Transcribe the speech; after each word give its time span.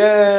Yeah 0.00 0.34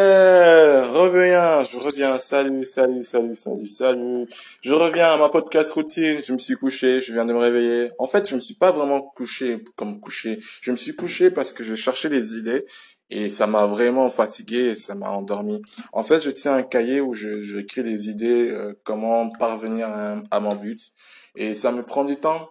reviens, 0.95 1.63
je 1.63 1.77
reviens, 1.77 2.17
salut, 2.17 2.65
salut, 2.65 3.03
salut, 3.03 3.35
salut, 3.35 3.69
salut. 3.69 4.27
Je 4.61 4.73
reviens 4.73 5.13
à 5.13 5.17
ma 5.17 5.29
podcast 5.29 5.71
routine, 5.71 6.21
je 6.23 6.33
me 6.33 6.37
suis 6.37 6.55
couché, 6.55 7.01
je 7.01 7.13
viens 7.13 7.25
de 7.25 7.33
me 7.33 7.39
réveiller. 7.39 7.89
En 7.99 8.07
fait, 8.07 8.27
je 8.27 8.35
me 8.35 8.39
suis 8.39 8.53
pas 8.53 8.71
vraiment 8.71 9.01
couché 9.01 9.63
comme 9.75 9.99
couché. 9.99 10.39
Je 10.61 10.71
me 10.71 10.77
suis 10.77 10.95
couché 10.95 11.31
parce 11.31 11.53
que 11.53 11.63
je 11.63 11.75
cherchais 11.75 12.09
des 12.09 12.37
idées 12.37 12.65
et 13.09 13.29
ça 13.29 13.45
m'a 13.47 13.65
vraiment 13.65 14.09
fatigué 14.09 14.71
et 14.71 14.75
ça 14.75 14.95
m'a 14.95 15.09
endormi. 15.09 15.61
En 15.93 16.03
fait, 16.03 16.21
je 16.21 16.31
tiens 16.31 16.55
un 16.55 16.63
cahier 16.63 17.01
où 17.01 17.13
je 17.13 17.41
j'écris 17.41 17.83
des 17.83 18.09
idées, 18.09 18.49
euh, 18.51 18.73
comment 18.83 19.29
parvenir 19.29 19.87
à, 19.89 20.15
à 20.31 20.39
mon 20.39 20.55
but 20.55 20.91
et 21.35 21.53
ça 21.53 21.71
me 21.71 21.83
prend 21.83 22.05
du 22.05 22.17
temps 22.17 22.49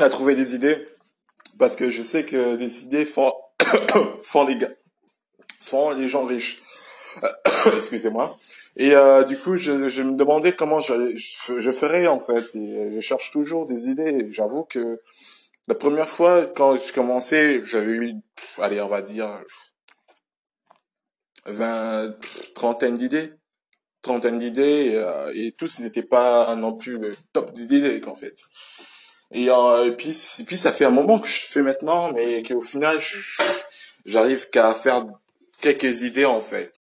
à 0.00 0.08
trouver 0.08 0.34
des 0.34 0.54
idées 0.54 0.88
parce 1.58 1.76
que 1.76 1.88
je 1.88 2.02
sais 2.02 2.24
que 2.24 2.56
les 2.56 2.84
idées 2.84 3.04
font 3.04 3.32
font 4.22 4.46
les 4.46 4.56
gars, 4.56 4.72
font 5.60 5.90
les 5.90 6.08
gens 6.08 6.24
riches. 6.24 6.62
Excusez-moi. 7.74 8.36
Et 8.76 8.94
euh, 8.94 9.24
du 9.24 9.38
coup, 9.38 9.56
je, 9.56 9.72
me 10.02 10.16
demandais 10.16 10.54
comment 10.54 10.80
je, 10.80 11.72
ferais 11.72 12.06
en 12.06 12.20
fait. 12.20 12.54
Et 12.54 12.92
je 12.92 13.00
cherche 13.00 13.30
toujours 13.30 13.66
des 13.66 13.88
idées. 13.88 14.28
J'avoue 14.30 14.64
que 14.64 15.00
la 15.66 15.74
première 15.74 16.08
fois 16.08 16.46
quand 16.46 16.76
je 16.76 16.92
commençais, 16.92 17.64
j'avais 17.64 17.92
eu, 17.92 18.14
allez, 18.58 18.80
on 18.80 18.88
va 18.88 19.02
dire 19.02 19.40
vingt, 21.46 22.14
trentaine 22.54 22.96
d'idées, 22.98 23.32
trentaine 24.02 24.38
d'idées, 24.38 24.92
et, 24.92 24.96
euh, 24.96 25.50
tous 25.56 25.80
n'étaient 25.80 26.02
pas 26.02 26.54
non 26.56 26.74
plus 26.74 26.98
le 26.98 27.16
top 27.32 27.52
d'idées 27.52 28.02
en 28.06 28.14
fait. 28.14 28.36
Et, 29.36 29.50
euh, 29.50 29.88
et 29.88 29.92
puis, 29.92 30.16
puis 30.46 30.56
ça 30.56 30.72
fait 30.72 30.86
un 30.86 30.90
moment 30.90 31.18
que 31.18 31.28
je 31.28 31.40
fais 31.40 31.60
maintenant, 31.60 32.10
mais 32.10 32.42
qu'au 32.42 32.62
final, 32.62 32.98
j'arrive 34.06 34.48
qu'à 34.48 34.72
faire 34.72 35.04
quelques 35.60 36.04
idées 36.04 36.24
en 36.24 36.40
fait. 36.40 36.72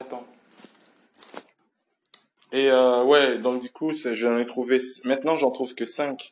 Et 2.54 2.72
euh, 2.72 3.04
ouais, 3.04 3.40
donc 3.40 3.62
du 3.62 3.70
coup, 3.70 3.92
j'en 3.94 4.38
ai 4.38 4.46
trouvé, 4.46 4.80
maintenant 5.04 5.38
j'en 5.38 5.52
trouve 5.52 5.76
que 5.76 5.84
5, 5.84 6.32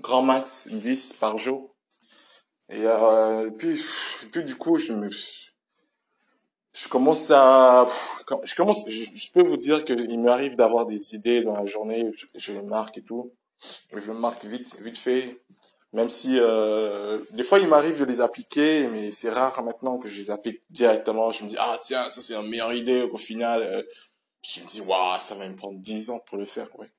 grand 0.00 0.22
max 0.22 0.66
10 0.66 1.12
par 1.20 1.38
jour. 1.38 1.72
Et, 2.68 2.84
euh, 2.84 3.48
puis, 3.50 3.80
puis 4.32 4.42
du 4.42 4.56
coup, 4.56 4.78
je 4.78 4.92
me, 4.92 5.10
je 6.72 6.88
commence 6.88 7.30
à, 7.30 7.86
je 8.42 8.54
commence, 8.56 8.90
je, 8.90 9.30
peux 9.32 9.44
vous 9.44 9.58
dire 9.58 9.84
que 9.84 9.92
il 9.92 10.18
m'arrive 10.18 10.56
d'avoir 10.56 10.86
des 10.86 11.14
idées 11.14 11.42
dans 11.42 11.54
la 11.54 11.66
journée, 11.66 12.10
je 12.34 12.52
les 12.52 12.62
marque 12.62 12.98
et 12.98 13.02
tout. 13.02 13.30
Je 13.92 14.12
marque 14.12 14.44
vite, 14.44 14.76
vite 14.80 14.98
fait. 14.98 15.40
Même 15.92 16.08
si 16.08 16.38
euh, 16.40 17.18
des 17.32 17.42
fois 17.42 17.58
il 17.58 17.68
m'arrive 17.68 17.98
de 17.98 18.04
les 18.06 18.20
appliquer, 18.22 18.88
mais 18.88 19.10
c'est 19.10 19.28
rare 19.28 19.62
maintenant 19.62 19.98
que 19.98 20.08
je 20.08 20.20
les 20.20 20.30
applique 20.30 20.62
directement. 20.70 21.32
Je 21.32 21.44
me 21.44 21.50
dis 21.50 21.56
ah 21.58 21.78
tiens 21.84 22.10
ça 22.12 22.22
c'est 22.22 22.34
une 22.34 22.48
meilleure 22.48 22.72
idée. 22.72 23.02
Au 23.02 23.18
final, 23.18 23.62
euh, 23.62 23.82
je 24.42 24.60
me 24.62 24.66
dis 24.66 24.80
waouh 24.80 25.18
ça 25.20 25.34
va 25.34 25.46
me 25.48 25.54
prendre 25.54 25.78
10 25.80 26.08
ans 26.10 26.18
pour 26.20 26.38
le 26.38 26.46
faire 26.46 26.68
ouais. 26.78 26.90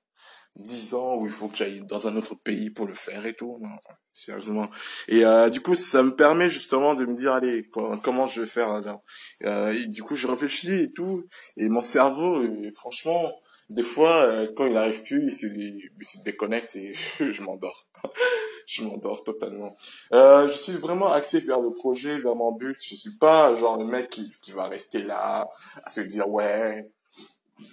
10 0.57 0.93
ans 0.93 1.15
où 1.15 1.25
il 1.25 1.31
faut 1.31 1.47
que 1.47 1.57
j'aille 1.57 1.81
dans 1.81 2.07
un 2.07 2.15
autre 2.17 2.35
pays 2.35 2.69
pour 2.69 2.85
le 2.85 2.93
faire 2.93 3.25
et 3.25 3.33
tout. 3.33 3.57
Non, 3.61 3.69
sérieusement. 4.13 4.69
Et 5.07 5.25
euh, 5.25 5.49
du 5.49 5.59
coup 5.61 5.73
ça 5.73 6.03
me 6.03 6.15
permet 6.15 6.47
justement 6.49 6.93
de 6.93 7.05
me 7.05 7.15
dire 7.17 7.33
allez 7.33 7.67
co- 7.69 7.97
comment 7.97 8.27
je 8.27 8.41
vais 8.41 8.47
faire 8.47 8.69
alors. 8.69 9.01
Euh, 9.43 9.73
et 9.73 9.87
du 9.87 10.03
coup 10.03 10.15
je 10.15 10.27
réfléchis 10.27 10.71
et 10.83 10.91
tout 10.93 11.25
et 11.57 11.67
mon 11.67 11.81
cerveau 11.81 12.43
euh, 12.43 12.69
franchement 12.75 13.33
des 13.73 13.83
fois 13.83 14.23
euh, 14.23 14.47
quand 14.55 14.65
il 14.65 14.73
n'arrive 14.73 15.03
plus 15.03 15.23
il 15.23 15.33
se, 15.33 15.47
il 15.47 15.89
déconnecte 16.23 16.75
et 16.75 16.93
je 17.19 17.41
m'endors 17.41 17.87
je 18.65 18.83
m'endors 18.83 19.23
totalement. 19.23 19.75
Euh, 20.13 20.47
je 20.47 20.53
suis 20.53 20.73
vraiment 20.73 21.11
axé 21.11 21.39
vers 21.39 21.59
le 21.59 21.71
projet, 21.71 22.19
vers 22.19 22.35
mon 22.35 22.51
but. 22.51 22.77
Je 22.81 22.95
suis 22.95 23.17
pas 23.17 23.55
genre 23.55 23.77
le 23.77 23.85
mec 23.85 24.09
qui, 24.09 24.31
qui 24.41 24.51
va 24.51 24.67
rester 24.67 24.99
là 24.99 25.49
à 25.83 25.89
se 25.89 26.01
dire 26.01 26.27
ouais, 26.29 26.89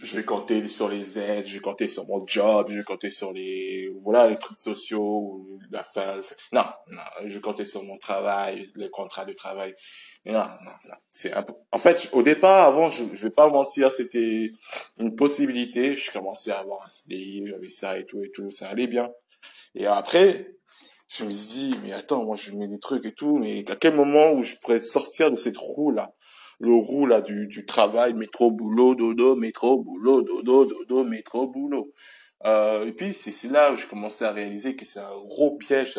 je 0.03 0.17
vais 0.17 0.25
compter 0.25 0.67
sur 0.69 0.89
les 0.89 1.19
aides, 1.19 1.47
je 1.47 1.55
vais 1.55 1.61
compter 1.61 1.89
sur 1.89 2.07
mon 2.07 2.27
job, 2.27 2.67
je 2.71 2.79
vais 2.79 2.85
compter 2.85 3.11
sur 3.11 3.33
les 3.33 3.93
voilà 4.03 4.29
les 4.29 4.37
trucs 4.37 4.57
sociaux, 4.57 5.47
la 5.71 5.83
fin. 5.83 6.21
Non, 6.53 6.65
non, 6.89 7.03
je 7.25 7.35
vais 7.35 7.41
compter 7.41 7.65
sur 7.65 7.83
mon 7.85 7.99
travail, 7.99 8.71
le 8.75 8.89
contrat 8.89 9.25
de 9.25 9.33
travail. 9.33 9.75
En 10.27 11.79
fait, 11.79 12.09
au 12.13 12.23
départ, 12.23 12.67
avant, 12.67 12.91
je, 12.91 13.05
je 13.15 13.23
vais 13.23 13.31
pas 13.31 13.49
mentir, 13.49 13.91
c'était 13.91 14.53
une 14.99 15.15
possibilité. 15.15 15.97
Je 15.97 16.11
commençais 16.11 16.51
à 16.51 16.59
avoir 16.59 16.85
un 16.85 16.89
CDI, 16.89 17.47
j'avais 17.47 17.69
ça 17.69 17.99
et 17.99 18.05
tout 18.05 18.23
et 18.23 18.31
tout, 18.31 18.51
ça 18.51 18.69
allait 18.69 18.87
bien. 18.87 19.11
Et 19.75 19.87
après, 19.87 20.57
je 21.09 21.25
me 21.25 21.31
suis 21.31 21.71
dit, 21.71 21.79
mais 21.83 21.93
attends, 21.93 22.25
moi 22.25 22.37
je 22.37 22.53
mets 22.53 22.69
des 22.69 22.79
trucs 22.79 23.05
et 23.05 23.13
tout, 23.13 23.39
mais 23.39 23.65
à 23.71 23.77
quel 23.77 23.95
moment 23.95 24.33
où 24.33 24.45
je 24.45 24.57
pourrais 24.57 24.81
sortir 24.81 25.31
de 25.31 25.37
cette 25.37 25.57
roue-là? 25.57 26.15
Le 26.61 26.75
roue 26.75 27.07
là 27.07 27.23
du, 27.23 27.47
du 27.47 27.65
travail, 27.65 28.13
métro, 28.13 28.51
boulot, 28.51 28.95
dodo, 28.95 29.35
métro, 29.35 29.83
boulot, 29.83 30.21
dodo, 30.23 30.67
dodo, 30.67 31.05
métro, 31.05 31.49
boulot. 31.49 31.93
Euh, 32.47 32.87
et 32.87 32.93
puis 32.93 33.13
c'est 33.13 33.49
là 33.49 33.71
où 33.71 33.77
je 33.77 33.87
commençais 33.87 34.25
à 34.25 34.33
réaliser 34.33 34.75
que 34.75 34.87
c'est 34.87 35.01
un 35.01 35.19
gros 35.27 35.57
piège 35.57 35.99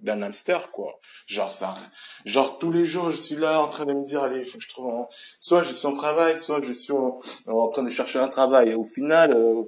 d'un 0.00 0.22
hamster 0.22 0.70
quoi. 0.70 0.98
Genre 1.26 1.52
ça, 1.52 1.76
genre 2.24 2.58
tous 2.58 2.70
les 2.70 2.84
jours 2.84 3.10
je 3.10 3.18
suis 3.18 3.36
là 3.36 3.60
en 3.60 3.68
train 3.68 3.84
de 3.84 3.92
me 3.92 4.04
dire 4.04 4.22
allez 4.22 4.42
faut 4.44 4.56
que 4.56 4.64
je 4.64 4.70
trouve 4.70 4.94
un... 4.94 5.06
soit 5.38 5.64
je 5.64 5.74
suis 5.74 5.86
en 5.86 5.94
travail, 5.94 6.38
soit 6.38 6.62
je 6.62 6.72
suis 6.72 6.94
en, 6.94 7.18
en 7.46 7.68
train 7.68 7.82
de 7.82 7.90
chercher 7.90 8.20
un 8.20 8.28
travail. 8.28 8.70
Et 8.70 8.74
au 8.74 8.84
final, 8.84 9.32
euh, 9.32 9.62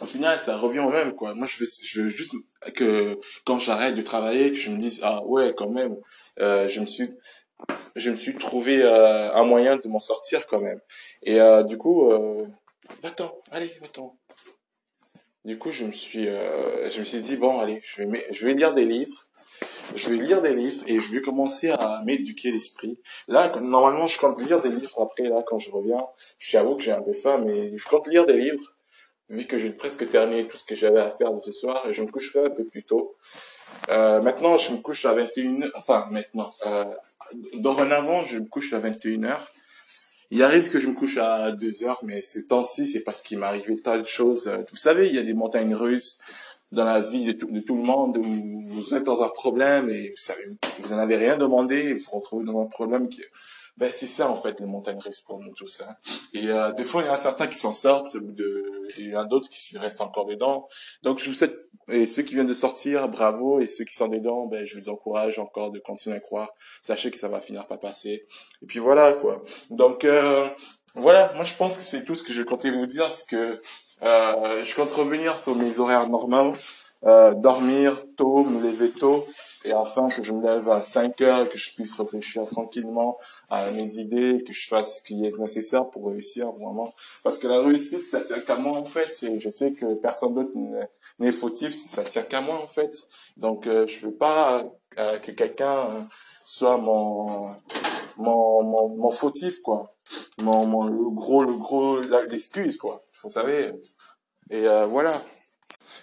au 0.00 0.06
final, 0.06 0.38
ça 0.38 0.56
revient 0.56 0.80
au 0.80 0.90
même, 0.90 1.14
quoi. 1.14 1.34
Moi, 1.34 1.46
je 1.46 1.58
veux, 1.58 1.66
je 1.82 2.02
veux 2.02 2.08
juste 2.08 2.34
que 2.74 3.18
quand 3.44 3.58
j'arrête 3.58 3.94
de 3.94 4.02
travailler, 4.02 4.50
que 4.50 4.56
je 4.56 4.70
me 4.70 4.78
dise, 4.78 5.00
ah 5.02 5.24
ouais, 5.24 5.54
quand 5.56 5.70
même, 5.70 5.96
euh, 6.40 6.68
je 6.68 6.80
me 6.80 6.86
suis, 6.86 7.08
je 7.94 8.10
me 8.10 8.16
suis 8.16 8.34
trouvé 8.36 8.82
euh, 8.82 9.32
un 9.34 9.44
moyen 9.44 9.76
de 9.76 9.88
m'en 9.88 9.98
sortir 9.98 10.46
quand 10.46 10.60
même. 10.60 10.80
Et 11.22 11.40
euh, 11.40 11.62
du 11.64 11.78
coup, 11.78 12.10
euh, 12.10 12.44
va-t'en, 13.02 13.36
allez, 13.50 13.72
va-t'en. 13.80 14.16
Du 15.44 15.58
coup, 15.58 15.70
je 15.70 15.84
me 15.84 15.92
suis, 15.92 16.28
euh, 16.28 16.90
je 16.90 17.00
me 17.00 17.04
suis 17.04 17.20
dit, 17.20 17.36
bon, 17.36 17.60
allez, 17.60 17.80
je 17.84 18.02
vais, 18.02 18.26
je 18.30 18.46
vais 18.46 18.54
lire 18.54 18.74
des 18.74 18.84
livres. 18.84 19.26
Je 19.94 20.10
vais 20.10 20.16
lire 20.16 20.42
des 20.42 20.52
livres 20.52 20.82
et 20.88 20.98
je 20.98 21.12
vais 21.12 21.22
commencer 21.22 21.70
à 21.70 22.02
m'éduquer 22.04 22.50
l'esprit. 22.50 22.98
Là, 23.28 23.48
normalement, 23.60 24.08
je 24.08 24.18
compte 24.18 24.40
lire 24.42 24.60
des 24.60 24.70
livres 24.70 25.00
après, 25.00 25.28
là, 25.28 25.44
quand 25.46 25.60
je 25.60 25.70
reviens. 25.70 26.04
Je 26.38 26.52
t'avoue 26.52 26.74
que 26.74 26.82
j'ai 26.82 26.92
un 26.92 27.02
peu 27.02 27.12
faim, 27.12 27.38
mais 27.38 27.76
je 27.76 27.86
compte 27.86 28.08
lire 28.08 28.26
des 28.26 28.36
livres 28.36 28.76
vu 29.28 29.44
que 29.46 29.58
j'ai 29.58 29.70
presque 29.70 30.08
terminé 30.08 30.46
tout 30.46 30.56
ce 30.56 30.64
que 30.64 30.74
j'avais 30.74 31.00
à 31.00 31.10
faire 31.10 31.32
de 31.32 31.40
ce 31.44 31.52
soir, 31.52 31.86
et 31.88 31.92
je 31.92 32.02
me 32.02 32.10
coucherai 32.10 32.46
un 32.46 32.50
peu 32.50 32.64
plus 32.64 32.84
tôt. 32.84 33.16
Euh, 33.88 34.20
maintenant, 34.20 34.56
je 34.56 34.72
me 34.72 34.78
couche 34.78 35.04
à 35.04 35.14
21h, 35.14 35.70
enfin, 35.74 36.08
maintenant, 36.10 36.52
euh, 36.66 36.84
dorénavant, 37.54 38.22
je 38.22 38.38
me 38.38 38.46
couche 38.46 38.72
à 38.72 38.80
21h. 38.80 39.36
Il 40.30 40.42
arrive 40.42 40.70
que 40.70 40.78
je 40.78 40.88
me 40.88 40.94
couche 40.94 41.18
à 41.18 41.52
2h, 41.52 41.98
mais 42.02 42.20
ces 42.20 42.46
temps-ci, 42.46 42.86
c'est 42.86 43.02
parce 43.04 43.22
qu'il 43.22 43.38
m'est 43.38 43.46
arrivé 43.46 43.76
de 43.76 44.04
choses. 44.04 44.48
Euh, 44.48 44.58
Vous 44.70 44.76
savez, 44.76 45.08
il 45.08 45.14
y 45.14 45.18
a 45.18 45.22
des 45.22 45.34
montagnes 45.34 45.74
russes 45.74 46.18
dans 46.72 46.84
la 46.84 47.00
vie 47.00 47.24
de 47.24 47.32
tout, 47.32 47.46
de 47.46 47.60
tout 47.60 47.76
le 47.76 47.82
monde 47.82 48.18
où 48.18 48.60
vous 48.60 48.94
êtes 48.94 49.04
dans 49.04 49.22
un 49.22 49.28
problème 49.28 49.88
et 49.88 50.10
vous 50.10 50.16
savez, 50.16 50.44
vous 50.80 50.92
en 50.92 50.98
avez 50.98 51.16
rien 51.16 51.36
demandé 51.36 51.76
et 51.76 51.94
vous 51.94 52.04
vous 52.10 52.18
retrouvez 52.18 52.44
dans 52.44 52.60
un 52.60 52.66
problème 52.66 53.08
qui, 53.08 53.22
ben, 53.76 53.90
c'est 53.92 54.06
ça, 54.06 54.28
en 54.28 54.36
fait, 54.36 54.58
les 54.60 54.66
montagnes 54.66 54.98
russes 54.98 55.20
pour 55.20 55.38
nous 55.38 55.52
tous, 55.52 55.82
hein. 55.82 55.94
Et 56.32 56.48
euh, 56.48 56.72
des 56.72 56.84
fois, 56.84 57.02
il 57.02 57.06
y 57.06 57.08
en 57.10 57.14
a 57.14 57.18
certains 57.18 57.46
qui 57.46 57.58
s'en 57.58 57.72
sortent, 57.72 58.14
et 58.14 58.20
il 58.98 59.10
y 59.10 59.16
en 59.16 59.20
a 59.20 59.24
d'autres 59.24 59.48
qui 59.48 59.78
restent 59.78 60.00
encore 60.00 60.26
dedans. 60.26 60.68
Donc, 61.02 61.18
je 61.18 61.28
vous 61.28 61.34
souhaite, 61.34 61.56
et 61.88 62.06
ceux 62.06 62.22
qui 62.22 62.34
viennent 62.34 62.46
de 62.46 62.54
sortir, 62.54 63.08
bravo, 63.08 63.60
et 63.60 63.68
ceux 63.68 63.84
qui 63.84 63.94
sont 63.94 64.08
dedans, 64.08 64.46
ben, 64.46 64.66
je 64.66 64.78
vous 64.78 64.88
encourage 64.88 65.38
encore 65.38 65.70
de 65.70 65.78
continuer 65.78 66.16
à 66.16 66.20
croire. 66.20 66.50
Sachez 66.82 67.10
que 67.10 67.18
ça 67.18 67.28
va 67.28 67.40
finir 67.40 67.66
par 67.66 67.78
passer. 67.78 68.26
Et 68.62 68.66
puis 68.66 68.78
voilà, 68.78 69.12
quoi. 69.12 69.42
Donc, 69.70 70.04
euh, 70.04 70.48
voilà, 70.96 71.30
moi 71.34 71.44
je 71.44 71.54
pense 71.54 71.76
que 71.76 71.84
c'est 71.84 72.04
tout 72.04 72.14
ce 72.14 72.22
que 72.22 72.32
je 72.32 72.42
comptais 72.42 72.70
vous 72.70 72.86
dire, 72.86 73.10
c'est 73.10 73.28
que 73.28 73.60
euh, 74.02 74.64
je 74.64 74.74
compte 74.74 74.90
revenir 74.90 75.38
sur 75.38 75.54
mes 75.54 75.78
horaires 75.78 76.08
normaux, 76.08 76.54
euh, 77.04 77.34
dormir 77.34 78.04
tôt, 78.16 78.44
me 78.44 78.60
lever 78.62 78.90
tôt, 78.90 79.26
et 79.64 79.72
enfin 79.74 80.08
que 80.08 80.22
je 80.22 80.32
me 80.32 80.42
lève 80.42 80.68
à 80.68 80.82
5 80.82 81.20
heures, 81.22 81.48
que 81.48 81.58
je 81.58 81.74
puisse 81.74 81.94
réfléchir 81.94 82.44
tranquillement 82.44 83.18
à 83.50 83.70
mes 83.72 83.98
idées, 83.98 84.42
que 84.46 84.52
je 84.52 84.66
fasse 84.66 84.98
ce 84.98 85.02
qui 85.02 85.24
est 85.24 85.38
nécessaire 85.38 85.88
pour 85.88 86.08
réussir 86.08 86.52
vraiment. 86.52 86.92
Parce 87.22 87.38
que 87.38 87.48
la 87.48 87.60
réussite, 87.60 88.04
ça 88.04 88.20
tient 88.20 88.40
qu'à 88.40 88.56
moi 88.56 88.78
en 88.78 88.84
fait. 88.84 89.08
Je 89.38 89.50
sais 89.50 89.72
que 89.72 89.94
personne 89.94 90.34
d'autre 90.34 90.52
n'est 91.18 91.32
fautif, 91.32 91.74
ça 91.74 92.04
tient 92.04 92.22
qu'à 92.22 92.40
moi 92.40 92.62
en 92.62 92.66
fait. 92.66 93.08
Donc 93.36 93.66
euh, 93.66 93.86
je 93.86 94.06
veux 94.06 94.14
pas 94.14 94.64
euh, 94.98 95.18
que 95.18 95.30
quelqu'un 95.32 95.76
euh, 95.76 96.00
soit 96.44 96.78
mon, 96.78 97.54
mon, 98.16 98.62
mon, 98.62 98.88
mon 98.96 99.10
fautif 99.10 99.60
quoi. 99.60 99.92
Mon, 100.40 100.66
mon, 100.66 100.84
le 100.84 101.10
gros, 101.10 101.42
le 101.42 101.54
gros, 101.54 102.00
l'excuse 102.00 102.76
quoi. 102.76 103.02
Vous 103.22 103.30
savez. 103.30 103.72
Et 104.50 104.66
euh, 104.68 104.86
voilà. 104.86 105.12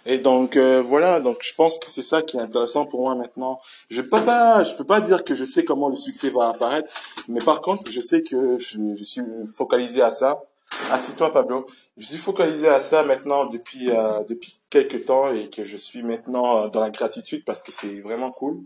Et 0.06 0.18
donc 0.18 0.58
euh, 0.58 0.82
voilà, 0.82 1.20
donc 1.20 1.38
je 1.42 1.54
pense 1.54 1.80
que 1.80 1.90
c'est 1.90 2.04
ça 2.04 2.22
qui 2.22 2.38
est 2.38 2.42
intéressant 2.42 2.86
pour 2.86 3.02
moi 3.02 3.16
maintenant. 3.16 3.60
Je 3.90 4.02
peux 4.02 4.22
pas, 4.22 4.64
je 4.64 4.76
peux 4.76 4.84
pas 4.84 5.00
dire 5.00 5.24
que 5.24 5.36
je 5.36 5.46
sais 5.46 5.64
comment 5.64 5.90
le 5.90 5.96
succès 5.96 6.30
va 6.30 6.50
apparaître, 6.50 6.92
mais 7.28 7.40
par 7.40 7.62
contre, 7.62 7.90
je 7.90 8.02
sais 8.02 8.22
que 8.22 8.58
je, 8.58 9.04
suis 9.04 9.22
focalisé 9.46 10.02
à 10.02 10.12
ça. 10.12 10.44
Assieds-toi 10.92 11.32
Pablo. 11.32 11.68
Je 11.98 12.06
suis 12.06 12.18
focalisé 12.18 12.68
à 12.68 12.80
ça 12.80 13.04
maintenant 13.04 13.46
depuis 13.46 13.92
euh, 13.92 14.20
depuis 14.28 14.58
quelques 14.70 15.06
temps 15.06 15.32
et 15.32 15.50
que 15.50 15.66
je 15.66 15.78
suis 15.78 16.04
maintenant 16.04 16.58
euh, 16.58 16.68
dans 16.68 16.82
la 16.82 16.90
gratitude 16.90 17.46
parce 17.46 17.62
que 17.62 17.72
c'est 17.72 18.02
vraiment 18.02 18.32
cool. 18.32 18.58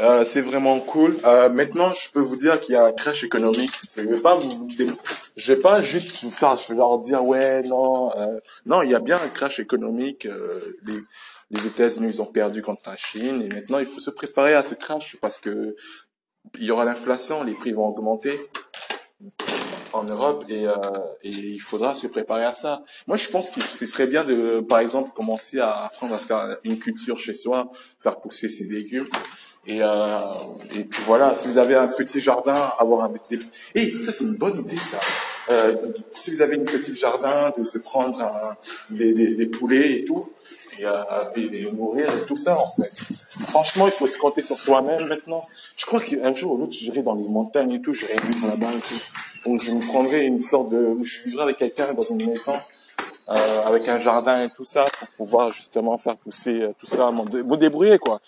Euh, 0.00 0.22
c'est 0.24 0.42
vraiment 0.42 0.78
cool. 0.78 1.16
Euh, 1.24 1.48
maintenant, 1.48 1.92
je 1.92 2.08
peux 2.10 2.20
vous 2.20 2.36
dire 2.36 2.60
qu'il 2.60 2.74
y 2.74 2.76
a 2.76 2.84
un 2.84 2.92
crash 2.92 3.24
économique. 3.24 3.72
Je 3.96 4.02
vais 4.02 4.20
pas 4.20 4.34
vous, 4.34 4.68
je 5.36 5.52
vais 5.52 5.60
pas 5.60 5.82
juste 5.82 6.22
vous 6.22 6.30
faire, 6.30 6.56
je 6.56 6.68
vais 6.68 6.76
leur 6.76 6.98
dire 6.98 7.24
ouais 7.24 7.62
non, 7.62 8.16
euh, 8.16 8.36
non, 8.66 8.82
il 8.82 8.90
y 8.90 8.94
a 8.94 9.00
bien 9.00 9.16
un 9.16 9.28
crash 9.28 9.58
économique. 9.58 10.26
Euh, 10.26 10.78
les, 10.86 11.00
les 11.50 11.66
États-Unis 11.66 12.20
ont 12.20 12.26
perdu 12.26 12.62
contre 12.62 12.82
la 12.86 12.96
Chine 12.96 13.42
et 13.42 13.48
maintenant 13.48 13.78
il 13.78 13.86
faut 13.86 14.00
se 14.00 14.10
préparer 14.10 14.54
à 14.54 14.62
ce 14.62 14.74
crash 14.74 15.16
parce 15.20 15.38
que 15.38 15.74
il 16.58 16.64
y 16.64 16.70
aura 16.70 16.84
l'inflation, 16.84 17.42
les 17.42 17.54
prix 17.54 17.72
vont 17.72 17.86
augmenter 17.86 18.38
en 19.92 20.04
Europe 20.04 20.44
et, 20.48 20.66
euh, 20.66 20.74
et 21.22 21.30
il 21.30 21.58
faudra 21.60 21.94
se 21.94 22.06
préparer 22.06 22.44
à 22.44 22.52
ça. 22.52 22.82
Moi, 23.06 23.16
je 23.16 23.28
pense 23.28 23.50
que 23.50 23.60
ce 23.60 23.86
serait 23.86 24.06
bien 24.06 24.24
de, 24.24 24.60
par 24.60 24.78
exemple, 24.80 25.10
commencer 25.14 25.58
à 25.58 25.86
apprendre 25.86 26.14
à 26.14 26.18
faire 26.18 26.58
une 26.64 26.78
culture 26.78 27.18
chez 27.18 27.34
soi, 27.34 27.70
faire 28.00 28.20
pousser 28.20 28.48
ses 28.48 28.64
légumes. 28.64 29.08
Et, 29.66 29.82
euh, 29.82 30.18
et 30.74 30.84
puis 30.84 31.02
voilà, 31.06 31.34
si 31.34 31.46
vous 31.48 31.58
avez 31.58 31.74
un 31.74 31.88
petit 31.88 32.20
jardin, 32.20 32.70
avoir 32.78 33.04
un 33.04 33.10
petit... 33.10 33.38
Et 33.74 33.90
ça, 33.92 34.12
c'est 34.12 34.24
une 34.24 34.36
bonne 34.36 34.60
idée, 34.60 34.76
ça. 34.76 34.98
Euh, 35.50 35.76
si 36.14 36.30
vous 36.30 36.40
avez 36.40 36.56
une 36.56 36.64
petite 36.64 36.96
jardin, 36.96 37.52
de 37.56 37.64
se 37.64 37.78
prendre 37.78 38.20
un, 38.20 38.56
des, 38.90 39.12
des, 39.12 39.34
des 39.34 39.46
poulets 39.46 39.92
et 39.92 40.04
tout, 40.04 40.32
et, 40.78 40.86
euh, 40.86 40.92
et 41.36 41.48
les 41.48 41.70
nourrir 41.72 42.08
et 42.16 42.24
tout 42.24 42.36
ça, 42.36 42.58
en 42.58 42.66
fait. 42.66 42.92
Franchement, 43.46 43.86
il 43.86 43.92
faut 43.92 44.06
se 44.06 44.18
compter 44.18 44.42
sur 44.42 44.58
soi-même 44.58 45.06
maintenant. 45.06 45.44
Je 45.76 45.86
crois 45.86 46.00
qu'un 46.00 46.34
jour 46.34 46.52
ou 46.52 46.58
l'autre, 46.58 46.72
j'irai 46.72 47.02
dans 47.02 47.14
les 47.14 47.28
montagnes 47.28 47.72
et 47.72 47.80
tout, 47.80 47.94
j'irai 47.94 48.16
vivre 48.16 48.48
là-bas 48.48 48.72
et 48.72 48.80
tout. 48.80 49.00
Donc 49.48 49.62
je 49.62 49.70
me 49.72 49.80
prendrai 49.86 50.24
une 50.24 50.42
sorte 50.42 50.70
de... 50.70 50.96
Je 51.02 51.22
vivrai 51.24 51.44
avec 51.44 51.56
quelqu'un 51.56 51.94
dans 51.94 52.02
une 52.02 52.26
maison, 52.26 52.54
euh, 53.30 53.62
avec 53.64 53.88
un 53.88 53.98
jardin 53.98 54.44
et 54.44 54.50
tout 54.50 54.64
ça, 54.64 54.84
pour 54.98 55.08
pouvoir 55.10 55.52
justement 55.52 55.96
faire 55.98 56.16
pousser 56.16 56.62
euh, 56.62 56.72
tout 56.78 56.86
ça, 56.86 57.10
me 57.12 57.56
débrouiller, 57.56 57.98
quoi. 57.98 58.20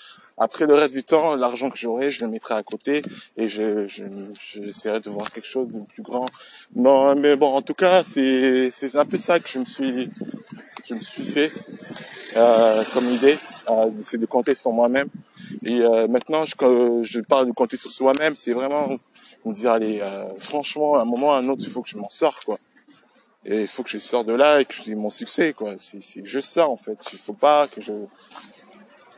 Après 0.43 0.65
le 0.67 0.73
reste 0.73 0.95
du 0.95 1.05
temps, 1.05 1.35
l'argent 1.35 1.69
que 1.69 1.77
j'aurai, 1.77 2.11
je 2.11 2.25
le 2.25 2.31
mettrai 2.31 2.55
à 2.55 2.63
côté 2.63 3.03
et 3.37 3.47
je, 3.47 3.87
je, 3.87 4.05
j'essaierai 4.41 5.01
de 5.01 5.11
voir 5.11 5.31
quelque 5.31 5.47
chose 5.47 5.69
de 5.69 5.81
plus 5.81 6.03
grand. 6.03 6.25
Non, 6.75 7.15
mais 7.15 7.37
bon, 7.37 7.49
en 7.55 7.61
tout 7.61 7.75
cas, 7.75 8.03
c'est, 8.05 8.71
c'est 8.71 8.97
un 8.97 9.05
peu 9.05 9.19
ça 9.19 9.39
que 9.39 9.49
je 9.51 9.59
me 9.59 9.67
suis, 9.67 10.09
je 10.87 10.95
me 10.95 11.01
suis 11.01 11.25
fait 11.25 11.53
euh, 12.37 12.85
comme 12.95 13.11
idée, 13.11 13.37
c'est 14.02 14.19
de 14.19 14.26
compter 14.26 14.55
sur 14.55 14.72
moi-même. 14.72 15.08
Et 15.64 15.81
euh, 15.81 16.08
maintenant, 16.08 16.44
je, 16.44 16.55
je 17.02 17.20
parle 17.20 17.46
de 17.46 17.52
compter 17.52 17.76
sur 17.76 17.90
soi-même, 17.90 18.37
c'est 18.37 18.52
vraiment 18.52 18.88
me 19.44 19.52
dire, 19.52 19.72
allez, 19.72 20.00
euh, 20.02 20.25
franchement, 20.38 20.96
à 20.96 21.02
un 21.02 21.05
moment 21.05 21.34
à 21.34 21.38
un 21.38 21.49
autre, 21.49 21.62
il 21.64 21.70
faut 21.70 21.82
que 21.82 21.88
je 21.88 21.96
m'en 21.96 22.11
sorte, 22.11 22.44
quoi. 22.44 22.58
Et 23.44 23.62
il 23.62 23.69
faut 23.69 23.82
que 23.82 23.88
je 23.88 23.99
sorte 23.99 24.26
de 24.26 24.34
là 24.34 24.61
et 24.61 24.64
que 24.67 24.75
je 24.75 24.94
mon 24.94 25.11
succès, 25.11 25.52
quoi. 25.55 25.75
C'est, 25.78 26.02
c'est 26.02 26.25
juste 26.26 26.50
ça, 26.50 26.69
en 26.69 26.76
fait. 26.76 26.99
Il 27.12 27.19
faut 27.19 27.32
pas 27.32 27.69
que 27.69 27.81
je, 27.81 27.93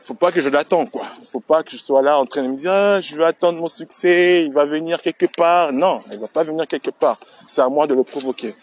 faut 0.01 0.13
pas 0.13 0.31
que 0.31 0.39
je 0.39 0.49
l'attende, 0.49 0.89
quoi. 0.89 1.07
Faut 1.25 1.41
pas 1.41 1.63
que 1.63 1.71
je 1.71 1.77
sois 1.77 2.01
là 2.01 2.17
en 2.17 2.25
train 2.25 2.43
de 2.43 2.47
me 2.47 2.55
dire, 2.55 2.71
ah, 2.71 3.01
je 3.01 3.17
vais 3.17 3.25
attendre 3.25 3.59
mon 3.59 3.67
succès, 3.67 4.45
il 4.45 4.53
va 4.53 4.65
venir 4.65 5.01
quelque 5.01 5.25
part. 5.25 5.73
Non, 5.73 6.01
il 6.11 6.19
va 6.19 6.27
pas 6.27 6.43
venir 6.43 6.67
quelque 6.67 6.91
part. 6.91 7.17
C'est 7.47 7.61
à 7.61 7.69
moi 7.69 7.85
de 7.85 7.93
le 7.93 8.03
provoquer. 8.03 8.55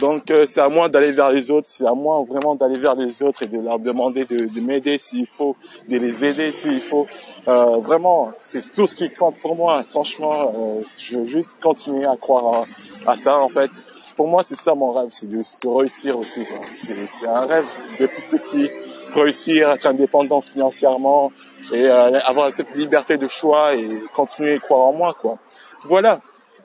Donc 0.00 0.30
euh, 0.30 0.44
c'est 0.46 0.60
à 0.60 0.68
moi 0.68 0.88
d'aller 0.88 1.12
vers 1.12 1.30
les 1.30 1.50
autres, 1.50 1.68
c'est 1.68 1.86
à 1.86 1.94
moi 1.94 2.24
vraiment 2.26 2.54
d'aller 2.56 2.78
vers 2.78 2.96
les 2.96 3.22
autres 3.22 3.44
et 3.44 3.46
de 3.46 3.60
leur 3.60 3.78
demander 3.78 4.24
de, 4.24 4.46
de 4.46 4.60
m'aider 4.60 4.98
s'il 4.98 5.26
faut, 5.26 5.56
de 5.88 5.96
les 5.98 6.24
aider 6.24 6.50
s'il 6.50 6.80
faut. 6.80 7.06
Euh, 7.46 7.76
vraiment, 7.78 8.32
c'est 8.40 8.72
tout 8.72 8.86
ce 8.86 8.96
qui 8.96 9.10
compte 9.10 9.36
pour 9.38 9.54
moi. 9.54 9.84
Franchement, 9.84 10.52
euh, 10.56 10.82
je 10.98 11.18
veux 11.18 11.26
juste 11.26 11.56
continuer 11.62 12.06
à 12.06 12.16
croire 12.16 12.66
à, 13.06 13.12
à 13.12 13.16
ça 13.16 13.38
en 13.38 13.48
fait. 13.48 13.70
Pour 14.16 14.28
moi, 14.28 14.42
c'est 14.42 14.56
ça 14.56 14.74
mon 14.74 14.92
rêve, 14.92 15.08
c'est 15.12 15.28
de, 15.28 15.38
de, 15.38 15.68
réussir 15.68 16.18
aussi. 16.18 16.44
C'est 16.76 17.26
un 17.26 17.46
rêve 17.46 17.66
depuis 17.98 18.22
petit 18.30 18.70
réussir, 19.14 19.70
être 19.70 19.86
indépendant 19.86 20.40
financièrement 20.40 21.32
et 21.72 21.86
euh, 21.86 22.18
avoir 22.20 22.52
cette 22.52 22.74
liberté 22.74 23.16
de 23.16 23.28
choix 23.28 23.74
et 23.74 23.88
continuer 24.12 24.54
à 24.54 24.58
croire 24.58 24.86
en 24.86 24.92
moi, 24.92 25.14
quoi. 25.18 25.38
Voilà, 25.84 26.20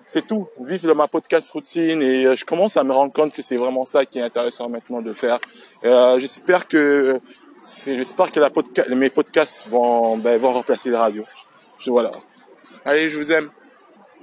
c'est 0.09 0.27
tout. 0.27 0.47
Vivre 0.59 0.93
ma 0.95 1.07
podcast 1.07 1.51
routine 1.51 2.01
et 2.01 2.25
euh, 2.25 2.35
je 2.35 2.43
commence 2.43 2.75
à 2.75 2.83
me 2.83 2.91
rendre 2.91 3.13
compte 3.13 3.31
que 3.31 3.43
c'est 3.43 3.57
vraiment 3.57 3.85
ça 3.85 4.05
qui 4.05 4.17
est 4.17 4.23
intéressant 4.23 4.67
maintenant 4.67 5.01
de 5.01 5.13
faire. 5.13 5.39
Euh, 5.85 6.19
j'espère 6.19 6.67
que 6.67 7.19
j'espère 7.85 8.31
que 8.31 8.39
la 8.39 8.49
mes 8.95 9.11
podcasts 9.11 9.67
vont 9.67 10.17
ben, 10.17 10.37
vont 10.39 10.51
remplacer 10.51 10.89
les 10.89 10.97
radios. 10.97 11.25
Je, 11.77 11.91
voilà. 11.91 12.11
Allez, 12.85 13.09
je 13.09 13.17
vous 13.17 13.31
aime. 13.31 13.51